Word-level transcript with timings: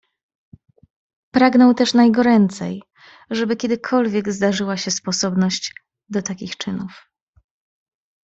Pragnął 1.31 1.73
też 1.73 1.93
najgoręcej, 1.93 2.83
żeby 3.29 3.55
kiedykolwiek 3.55 4.31
zdarzyła 4.33 4.77
się 4.77 4.91
sposobność 4.91 5.73
do 6.09 6.21
takich 6.21 6.57
czynów. 6.57 7.07